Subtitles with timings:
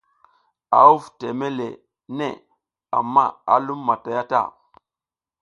[0.77, 1.67] A huv teme le
[2.17, 2.29] neʼe
[2.97, 4.41] amma a lum matay a ta.